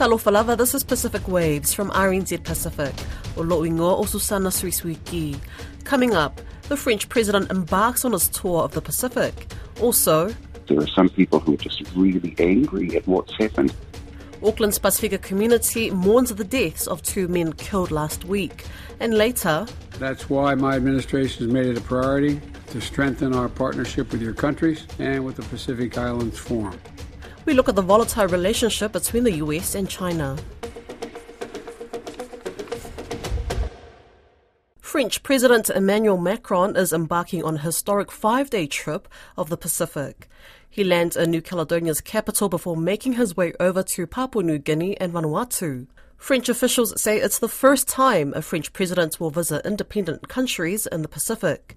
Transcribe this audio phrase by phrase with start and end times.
[0.00, 2.94] Talofa lava, this is Pacific Waves from RNZ Pacific,
[3.36, 5.38] o o Susana Suisuiki.
[5.84, 6.40] Coming up,
[6.70, 9.52] the French president embarks on his tour of the Pacific.
[9.78, 10.34] Also,
[10.68, 13.74] there are some people who are just really angry at what's happened.
[14.42, 18.64] Auckland's Pasifika community mourns the deaths of two men killed last week.
[19.00, 19.66] And later,
[19.98, 24.32] that's why my administration has made it a priority to strengthen our partnership with your
[24.32, 26.80] countries and with the Pacific Islands Forum.
[27.50, 30.36] We look at the volatile relationship between the US and China.
[34.80, 40.28] French President Emmanuel Macron is embarking on a historic five day trip of the Pacific.
[40.70, 44.96] He lands in New Caledonia's capital before making his way over to Papua New Guinea
[45.00, 45.88] and Vanuatu.
[46.16, 51.02] French officials say it's the first time a French president will visit independent countries in
[51.02, 51.76] the Pacific.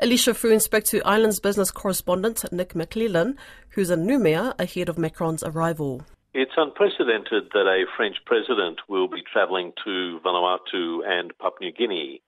[0.00, 3.38] Alicia Foon spoke to Islands business correspondent Nic Maclellan,
[3.70, 6.02] who's in Noumea ahead of Macron's arrival.
[6.34, 12.22] It's unprecedented that a French president will be travelling to Vanuatu and Papua New Guinea.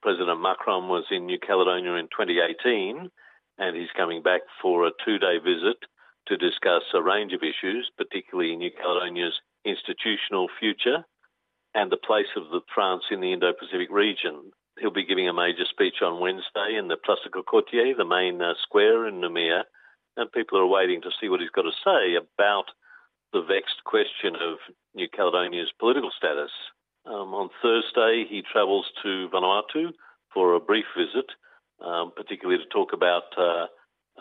[0.00, 3.10] President Macron was in New Caledonia in 2018,
[3.58, 5.76] and he's coming back for a two day visit
[6.28, 11.04] to discuss a range of issues, particularly New Caledonia's institutional future
[11.74, 14.52] and the place of the France in the Indo Pacific region.
[14.80, 18.40] He'll be giving a major speech on Wednesday in the Place des Cocotiers, the main
[18.40, 19.64] uh, square in Noumea,
[20.16, 22.64] and people are waiting to see what he's got to say about
[23.32, 24.58] the vexed question of
[24.94, 26.50] New Caledonia's political status.
[27.06, 29.92] Um, on Thursday, he travels to Vanuatu
[30.32, 31.26] for a brief visit,
[31.84, 33.66] um, particularly to talk about uh,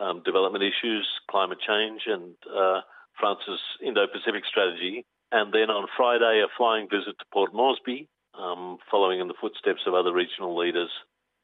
[0.02, 2.82] um, development issues, climate change, and uh,
[3.20, 5.06] France's Indo Pacific strategy.
[5.32, 9.82] And then on Friday, a flying visit to Port Moresby, um, following in the footsteps
[9.88, 10.90] of other regional leaders,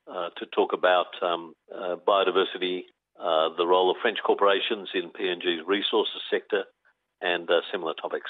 [0.08, 2.84] uh, to talk about um, uh, biodiversity,
[3.20, 6.64] uh, the role of French corporations in PNG's resources sector,
[7.22, 8.30] and uh, similar topics.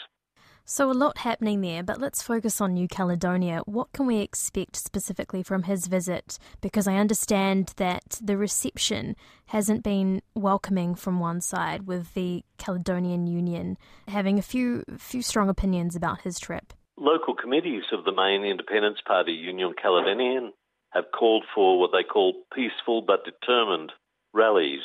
[0.68, 3.62] So, a lot happening there, but let's focus on New Caledonia.
[3.66, 6.40] What can we expect specifically from his visit?
[6.60, 9.16] Because I understand that the reception
[9.48, 13.78] hasn't been welcoming from one side, with the Caledonian Union
[14.08, 16.74] having a few, few strong opinions about his trip.
[16.98, 20.52] Local committees of the main independence party, Union Calédonienne,
[20.92, 23.92] have called for what they call peaceful but determined
[24.34, 24.84] rallies,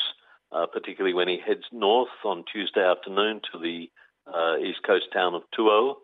[0.51, 3.89] uh, particularly when he heads north on Tuesday afternoon to the
[4.27, 5.95] uh, east coast town of Touho.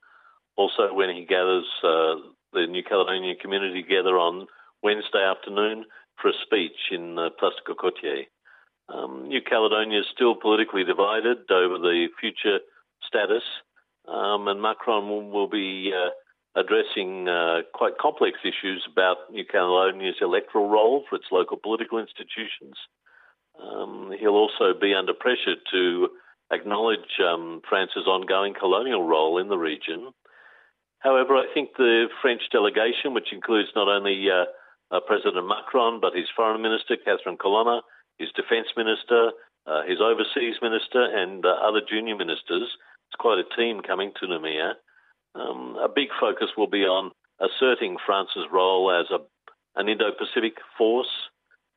[0.57, 2.15] Also, when he gathers uh,
[2.53, 4.47] the New Caledonian community together on
[4.83, 5.85] Wednesday afternoon
[6.21, 8.27] for a speech in uh, Place des Cocotiers.
[8.89, 12.61] Um, New Caledonia is still politically divided over the future
[13.03, 13.43] status,
[14.09, 16.11] um, and Macron will, be uh,
[16.59, 22.77] addressing uh, quite complex issues about New Caledonia's electoral roll for its local political institutions.
[23.61, 26.09] Um, he'll also be under pressure to
[26.53, 30.13] acknowledge um, France's ongoing colonial role in the region.
[31.01, 34.45] However, I think the French delegation, which includes not only uh,
[34.95, 37.83] uh, President Macron, but his foreign minister, Catherine Colonna,
[38.19, 39.33] his defence minister,
[39.67, 42.71] uh, his overseas minister, and uh, other junior ministers,
[43.19, 44.73] quite a team coming to Noumea.
[45.35, 47.11] Um, a big focus will be on
[47.41, 49.19] asserting France's role as a,
[49.79, 51.11] an Indo Pacific force,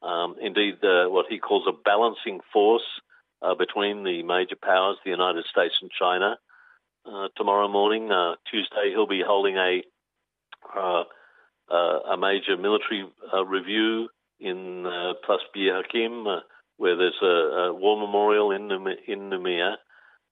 [0.01, 3.01] um, indeed, uh, what he calls a balancing force
[3.41, 6.37] uh, between the major powers, the United States and China.
[7.05, 9.81] Uh, tomorrow morning, uh, Tuesday, he'll be holding a
[10.75, 11.03] uh,
[11.71, 13.05] uh, a major military
[13.45, 14.83] review in
[15.23, 16.41] Place Bir Hakeim,
[16.77, 19.75] where there's a, a, war memorial in Noumea.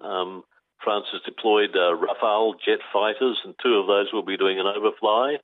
[0.01, 0.43] Um,
[0.87, 5.35] France has deployed Rafale jet fighters, and two of those will be doing an overfly.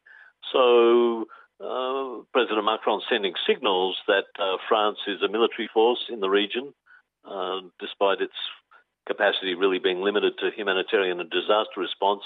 [0.54, 1.26] So
[1.60, 6.74] uh, President Macron sending signals that uh, France is a military force in the region,
[7.30, 8.40] uh, despite its
[9.06, 12.24] capacity really being limited to humanitarian and disaster response.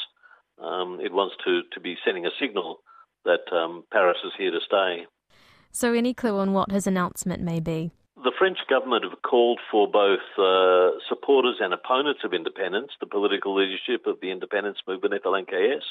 [0.62, 2.82] Um, it wants to, to be sending a signal
[3.26, 5.08] that um, Paris is here to stay.
[5.72, 7.90] So, any clue on what his announcement may be?
[8.24, 13.54] The French government have called for both uh, supporters and opponents of independence, the political
[13.54, 15.86] leadership of the independence movement FLNKS,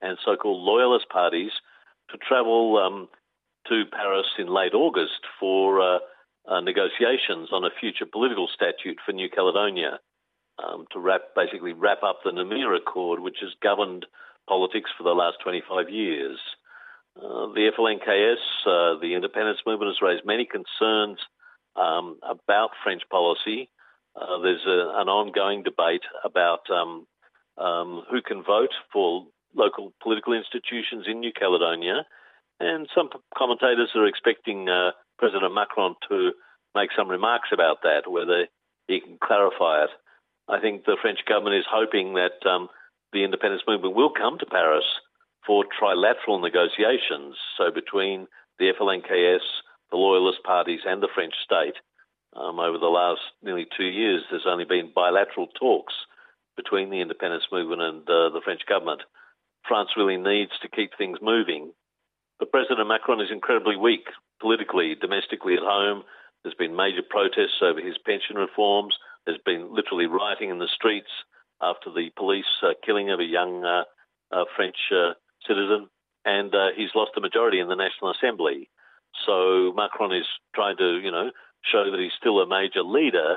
[0.00, 1.52] and so called loyalist parties
[2.10, 3.08] to travel um,
[3.68, 5.98] to Paris in late August for uh,
[6.48, 10.00] uh, negotiations on a future political statute for New Caledonia
[10.58, 14.04] um, to wrap, basically wrap up the Noumea Accord, which has governed
[14.48, 16.40] politics for the last 25 years.
[17.16, 21.18] Uh, the FLNKS, uh, the independence movement, has raised many concerns
[21.76, 23.68] um, about French policy.
[24.14, 27.06] Uh, there's a, an ongoing debate about um,
[27.58, 32.06] um who can vote for local political institutions in New Caledonia,
[32.60, 36.32] and some commentators are expecting uh, President Macron to
[36.74, 38.46] make some remarks about that, whether
[38.88, 39.90] he can clarify it.
[40.48, 42.68] I think the French government is hoping that um,
[43.12, 44.84] the independence movement will come to Paris
[45.46, 48.26] for trilateral negotiations, so between
[48.58, 49.44] the FLNKS,
[49.90, 51.76] the Loyalist parties, and the French state.
[52.36, 55.94] Um, over the last nearly two years, there's only been bilateral talks
[56.56, 59.00] between the independence movement and uh, the French government.
[59.66, 61.72] France really needs to keep things moving.
[62.38, 64.06] But President Macron is incredibly weak
[64.40, 66.02] politically, domestically at home.
[66.42, 68.94] There's been major protests over his pension reforms.
[69.24, 71.12] There's been literally rioting in the streets
[71.62, 73.84] after the police uh, killing of a young uh,
[74.34, 75.12] uh, French uh,
[75.46, 75.88] citizen,
[76.24, 78.68] and uh, he's lost a majority in the National Assembly.
[79.26, 81.30] So Macron is trying to, you know,
[81.70, 83.36] show that he's still a major leader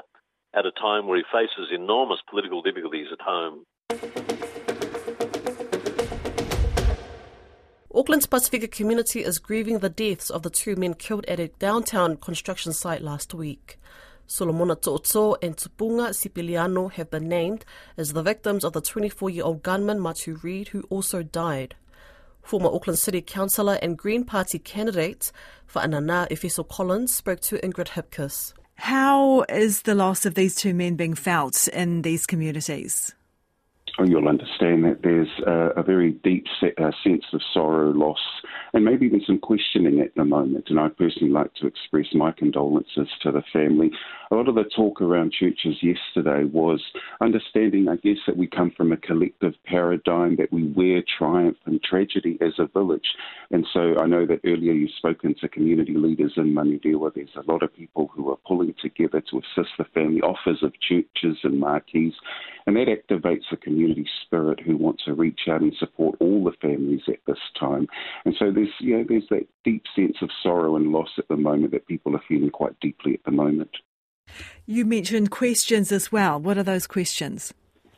[0.53, 3.65] at a time where he faces enormous political difficulties at home.
[7.93, 12.17] Auckland's Pasifika community is grieving the deaths of the two men killed at a downtown
[12.17, 13.79] construction site last week.
[14.27, 17.63] Solomona and Tupunga Sipiliano have been named
[17.95, 21.75] as the victims of the 24-year-old gunman Matu Reid, who also died.
[22.45, 25.31] Former Auckland City Councillor and Green Party candidate
[25.65, 28.53] for Anana Efeso Collins spoke to Ingrid Hipkiss.
[28.75, 33.15] How is the loss of these two men being felt in these communities?
[33.97, 38.19] Oh, you'll understand that there's a, a very deep se- uh, sense of sorrow, loss,
[38.73, 40.65] and maybe even some questioning at the moment.
[40.67, 43.91] And I'd personally like to express my condolences to the family.
[44.31, 46.81] A lot of the talk around churches yesterday was
[47.21, 51.81] understanding, I guess, that we come from a collective paradigm that we wear triumph and
[51.83, 53.07] tragedy as a village.
[53.51, 57.13] And so I know that earlier you've spoken to community leaders in Manurewa.
[57.13, 60.73] There's a lot of people who are pulling together to assist the family, offers of
[60.81, 62.13] churches and marquees,
[62.65, 66.67] and that activates the community spirit who want to reach out and support all the
[66.67, 67.87] families at this time.
[68.25, 71.37] And so there's you know there's that deep sense of sorrow and loss at the
[71.37, 73.69] moment that people are feeling quite deeply at the moment.
[74.65, 76.39] You mentioned questions as well.
[76.39, 77.53] What are those questions?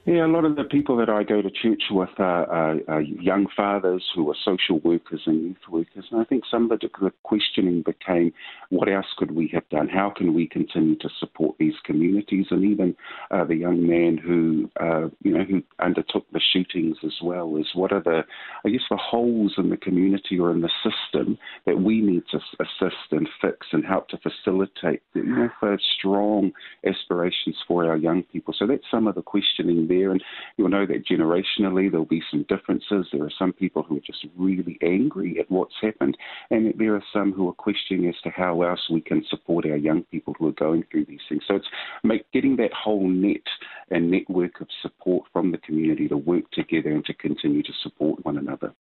[0.08, 3.02] Yeah, a lot of the people that I go to church with are, are, are,
[3.02, 6.06] young fathers who are social workers and youth workers.
[6.10, 8.32] And I think some of the, questioning became,
[8.70, 9.90] what else could we have done?
[9.90, 12.46] How can we continue to support these communities?
[12.52, 12.96] And even
[13.32, 17.68] uh, the young man who, uh, you know, who undertook the shootings as well is
[17.74, 18.22] what are the,
[18.64, 22.40] I guess, the holes in the community or in the system that we need to
[22.62, 26.54] assist and fix and help to facilitate, you know, for strong
[26.86, 28.54] aspirations for our young people.
[28.58, 30.12] So that's some of the questioning there there.
[30.12, 30.24] And
[30.58, 33.08] you'll know that generationally there'll be some differences.
[33.12, 36.18] There are some people who are just really angry at what's happened,
[36.50, 39.78] and there are some who are questioning as to how else we can support our
[39.78, 41.44] young people who are going through these things.
[41.48, 41.68] So it's
[42.04, 43.42] make, getting that whole net
[43.90, 48.24] and network of support from the community to work together and to continue to support
[48.26, 48.74] one another.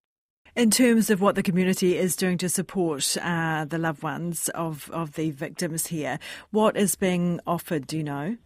[0.55, 4.89] In terms of what the community is doing to support uh, the loved ones of,
[4.89, 6.17] of the victims here,
[6.49, 8.37] what is being offered, do you know?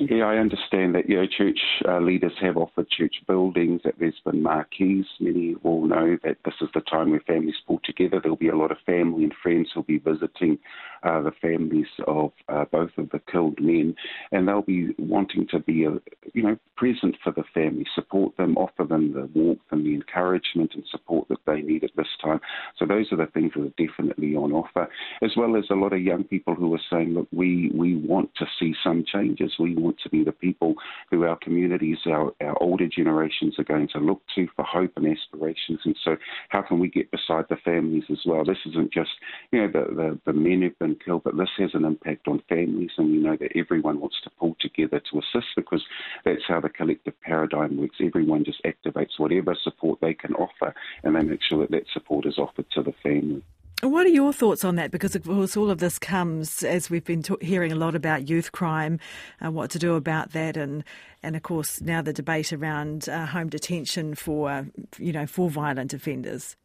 [0.00, 1.08] Yeah, I understand that.
[1.08, 1.58] You know, church
[1.88, 3.80] uh, leaders have offered church buildings.
[3.98, 5.06] There's been marquees.
[5.18, 8.20] Many will know that this is the time where families pull together.
[8.22, 10.58] There'll be a lot of family and friends who'll be visiting
[11.02, 13.96] uh, the families of uh, both of the killed men,
[14.30, 15.90] and they'll be wanting to be, uh,
[16.32, 20.70] you know, present for the family, support them, offer them the warmth and the encouragement
[20.74, 22.40] and support that they need at this time.
[22.78, 24.88] So those are the things that are definitely on offer,
[25.22, 28.30] as well as a lot of young people who are saying, look, we we want
[28.36, 29.52] to see some changes.
[29.58, 30.74] We want to be the people
[31.10, 35.06] who our communities, our, our older generations are going to look to for hope and
[35.06, 35.80] aspirations.
[35.84, 36.16] And so,
[36.48, 38.44] how can we get beside the families as well?
[38.44, 39.10] This isn't just,
[39.52, 42.42] you know, the, the, the men who've been killed, but this has an impact on
[42.48, 42.90] families.
[42.96, 45.84] And we know that everyone wants to pull together to assist because
[46.24, 47.96] that's how the collective paradigm works.
[48.00, 52.26] Everyone just activates whatever support they can offer and they make sure that that support
[52.26, 53.42] is offered to the family.
[53.80, 54.90] What are your thoughts on that?
[54.90, 58.50] Because, of course, all of this comes as we've been hearing a lot about youth
[58.50, 58.98] crime,
[59.44, 60.82] uh, what to do about that, and
[61.22, 64.66] and of course now the debate around uh, home detention for
[64.98, 66.56] you know for violent offenders.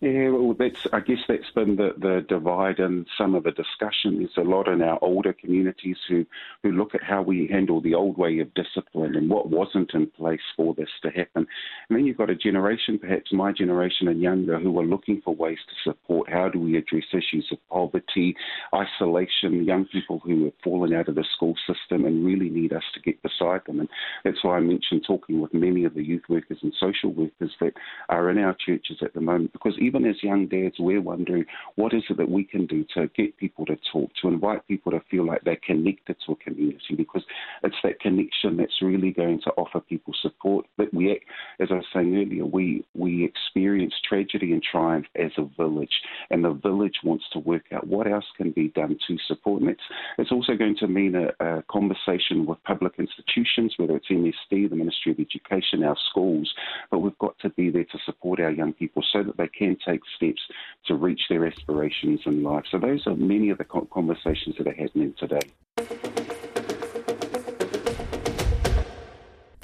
[0.00, 4.18] Yeah, well, that's I guess that's been the, the divide and some of the discussion.
[4.18, 6.26] There's a lot in our older communities who,
[6.62, 10.08] who look at how we handle the old way of discipline and what wasn't in
[10.08, 11.46] place for this to happen.
[11.88, 15.34] And then you've got a generation, perhaps my generation and younger, who are looking for
[15.34, 16.28] ways to support.
[16.30, 18.36] How do we address issues of poverty,
[18.74, 22.84] isolation, young people who have fallen out of the school system and really need us
[22.92, 23.80] to get beside them.
[23.80, 23.88] And
[24.22, 27.72] that's why I mentioned talking with many of the youth workers and social workers that
[28.10, 31.44] are in our churches at the moment, because even even as young dads, we're wondering
[31.76, 34.92] what is it that we can do to get people to talk, to invite people
[34.92, 37.22] to feel like they're connected to a community, because
[37.62, 40.66] it's that connection that's really going to offer people support.
[40.76, 41.12] But we,
[41.60, 46.44] as I was saying earlier, we we experience tragedy and triumph as a village, and
[46.44, 49.60] the village wants to work out what else can be done to support.
[49.60, 49.82] And it's
[50.18, 54.76] it's also going to mean a, a conversation with public institutions, whether it's MSD, the
[54.76, 56.52] Ministry of Education, our schools,
[56.90, 59.73] but we've got to be there to support our young people so that they can
[59.76, 60.40] take steps
[60.86, 62.64] to reach their aspirations in life.
[62.70, 65.40] So those are many of the conversations that are happening today.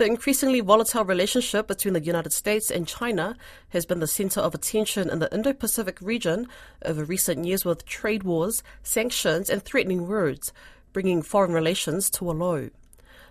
[0.00, 3.36] The increasingly volatile relationship between the United States and China
[3.68, 6.48] has been the center of attention in the Indo Pacific region
[6.86, 10.54] over recent years with trade wars, sanctions, and threatening words,
[10.94, 12.70] bringing foreign relations to a low.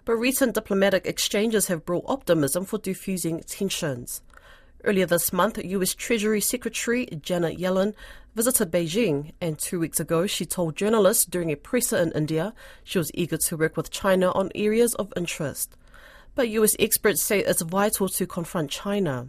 [0.06, 4.22] But recent diplomatic exchanges have brought optimism for diffusing tensions.
[4.86, 7.94] Earlier this month, US Treasury Secretary Janet Yellen
[8.34, 12.54] visited Beijing, and two weeks ago she told journalists during a presser in India
[12.86, 15.76] she was eager to work with China on areas of interest.
[16.34, 19.28] But US experts say it's vital to confront China.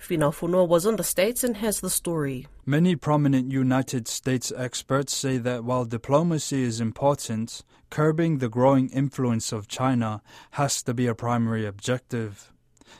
[0.00, 2.46] Finau Fonua was in the States and has the story.
[2.64, 9.52] Many prominent United States experts say that while diplomacy is important, curbing the growing influence
[9.52, 12.52] of China has to be a primary objective.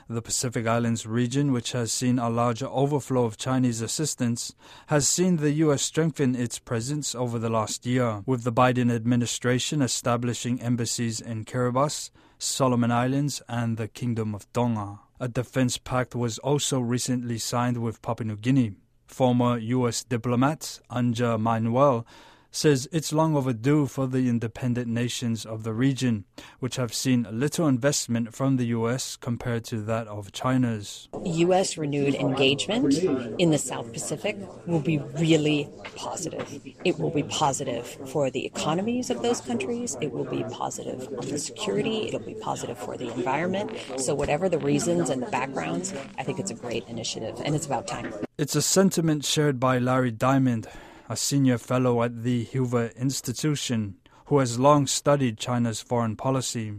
[0.09, 4.55] The Pacific Islands region, which has seen a larger overflow of Chinese assistance,
[4.89, 5.83] has seen the U.S.
[5.83, 12.11] strengthen its presence over the last year, with the Biden administration establishing embassies in Kiribati,
[12.39, 15.01] Solomon Islands, and the Kingdom of Tonga.
[15.21, 18.75] A defense pact was also recently signed with Papua New Guinea.
[19.07, 20.05] Former U.S.
[20.05, 22.07] diplomat Anja Manuel
[22.51, 26.25] says it's long overdue for the independent nations of the region,
[26.61, 29.17] which have seen little investment from the U.S.
[29.17, 31.09] compared to that of China's.
[31.25, 31.77] U.S.
[31.77, 32.95] renewed engagement
[33.39, 34.37] in the South Pacific
[34.67, 36.61] will be really positive.
[36.85, 41.27] It will be positive for the economies of those countries, it will be positive on
[41.29, 43.73] the security, it'll be positive for the environment.
[43.97, 47.67] So, whatever the reasons and the backgrounds, I think it's a great initiative, and it's
[47.67, 48.13] about time.
[48.37, 50.69] It's a sentiment shared by Larry Diamond
[51.09, 53.97] a senior fellow at the Hoover Institution,
[54.27, 56.75] who has long studied China's foreign policy.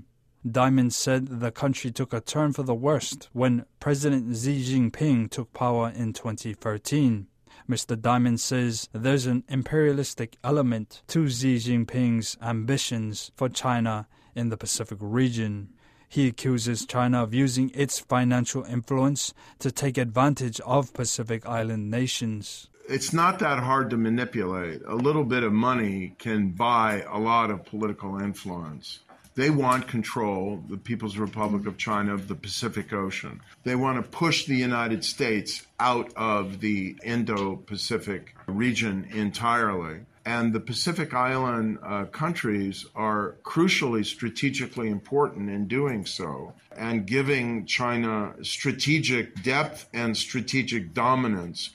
[0.50, 5.52] Diamond said the country took a turn for the worst when President Xi Jinping took
[5.52, 7.28] power in 2013.
[7.68, 8.00] Mr.
[8.00, 15.00] Diamond says there's an imperialistic element to Xi Jinping's ambitions for China in the Pacific
[15.02, 15.70] region.
[16.08, 22.70] He accuses China of using its financial influence to take advantage of Pacific Island nations
[22.90, 24.82] it's not that hard to manipulate.
[24.88, 29.00] A little bit of money can buy a lot of political influence.
[29.36, 33.42] They want control, the People's Republic of China, of the Pacific Ocean.
[33.64, 40.00] They want to push the United States out of the Indo Pacific region entirely.
[40.26, 47.66] And the Pacific Island uh, countries are crucially strategically important in doing so and giving
[47.66, 51.70] China strategic depth and strategic dominance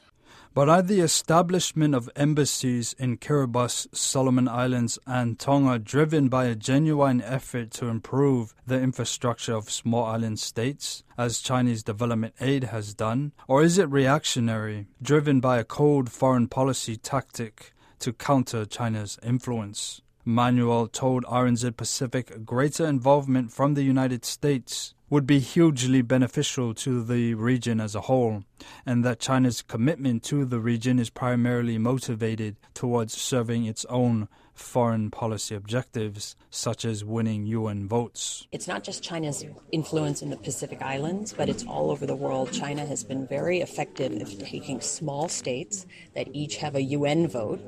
[0.55, 6.55] but are the establishment of embassies in Kiribati, Solomon Islands, and Tonga driven by a
[6.55, 12.95] genuine effort to improve the infrastructure of small island states, as Chinese development aid has
[12.95, 13.33] done?
[13.49, 20.03] Or is it reactionary, driven by a cold foreign policy tactic to counter China's influence?
[20.25, 27.01] Manuel told RNZ Pacific greater involvement from the United States would be hugely beneficial to
[27.05, 28.43] the region as a whole,
[28.85, 35.13] and that China's commitment to the region is primarily motivated towards serving its own foreign
[35.13, 38.49] policy objectives, such as winning UN votes.
[38.51, 42.51] It's not just China's influence in the Pacific Islands, but it's all over the world.
[42.51, 47.61] China has been very effective at taking small states that each have a UN vote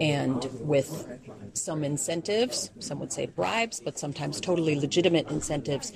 [0.00, 1.18] and with
[1.54, 5.92] some incentives, some would say bribes, but sometimes totally legitimate incentives,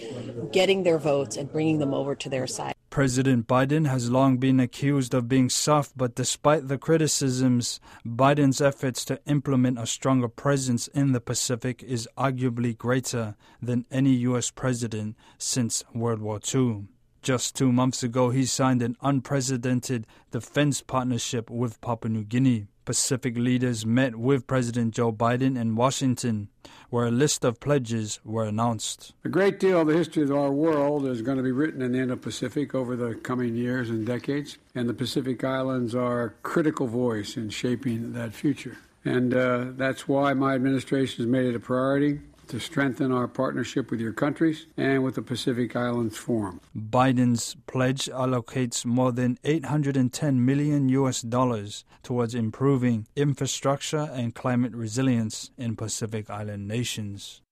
[0.53, 2.75] getting their votes and bringing them over to their side.
[2.91, 9.05] President Biden has long been accused of being soft, but despite the criticisms, Biden's efforts
[9.05, 14.51] to implement a stronger presence in the Pacific is arguably greater than any U.S.
[14.51, 16.87] president since World War II.
[17.21, 22.69] Just two months ago, he signed an unprecedented defense partnership with Papua New Guinea.
[22.89, 26.49] Pacific leaders met with President Joe Biden in Washington,
[26.89, 29.13] where a list of pledges were announced.
[29.27, 31.93] A great deal of the history of our world is going to be written in
[31.93, 36.31] the Indo Pacific over the coming years and decades, and the Pacific Islands are a
[36.43, 38.79] critical voice in shaping that future.
[39.05, 43.91] And uh, that's why my administration has made it a priority to strengthen our partnership
[43.91, 46.61] with your countries and with the Pacific Islands Forum.
[46.77, 55.51] Biden's pledge allocates more than 810 million US dollars towards improving infrastructure and climate resilience
[55.57, 57.43] in Pacific Island nations.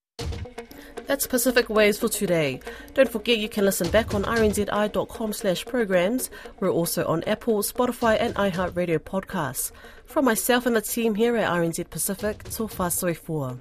[1.07, 2.61] That's Pacific Waves for today.
[2.95, 6.31] Don't forget you can listen back on rnzi.com slash programs.
[6.59, 9.71] We're also on Apple, Spotify and iHeartRadio podcasts.
[10.05, 13.59] From myself and the team here at RNZ Pacific, so far so far.